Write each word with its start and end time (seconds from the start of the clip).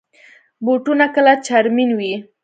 بوټونه 0.65 1.05
کله 1.15 1.33
چرمین 1.47 1.89
وي. 1.99 2.13